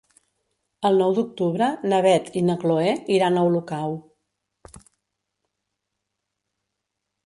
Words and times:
El 0.89 0.95
nou 1.01 1.13
d'octubre 1.17 1.67
na 1.91 1.99
Beth 2.07 2.33
i 2.43 2.43
na 2.47 2.57
Chloé 2.65 2.95
iran 3.19 3.39
a 3.39 3.45
Olocau. 3.51 3.97